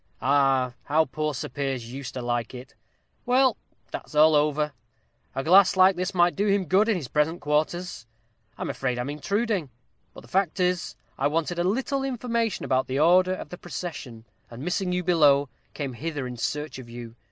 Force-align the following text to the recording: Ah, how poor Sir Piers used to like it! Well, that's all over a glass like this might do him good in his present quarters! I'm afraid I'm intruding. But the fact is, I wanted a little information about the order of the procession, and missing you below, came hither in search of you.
Ah, 0.19 0.73
how 0.85 1.05
poor 1.05 1.35
Sir 1.35 1.47
Piers 1.47 1.93
used 1.93 2.15
to 2.15 2.23
like 2.23 2.55
it! 2.55 2.73
Well, 3.23 3.55
that's 3.91 4.15
all 4.15 4.33
over 4.33 4.73
a 5.35 5.43
glass 5.43 5.77
like 5.77 5.95
this 5.95 6.15
might 6.15 6.35
do 6.35 6.47
him 6.47 6.65
good 6.65 6.89
in 6.89 6.95
his 6.95 7.07
present 7.07 7.39
quarters! 7.39 8.07
I'm 8.57 8.71
afraid 8.71 8.97
I'm 8.97 9.11
intruding. 9.11 9.69
But 10.15 10.21
the 10.21 10.27
fact 10.27 10.59
is, 10.59 10.95
I 11.19 11.27
wanted 11.27 11.59
a 11.59 11.63
little 11.63 12.03
information 12.03 12.65
about 12.65 12.87
the 12.87 12.97
order 12.99 13.35
of 13.35 13.49
the 13.49 13.59
procession, 13.59 14.25
and 14.49 14.63
missing 14.63 14.91
you 14.91 15.03
below, 15.03 15.49
came 15.75 15.93
hither 15.93 16.25
in 16.25 16.35
search 16.37 16.79
of 16.79 16.89
you. 16.89 17.15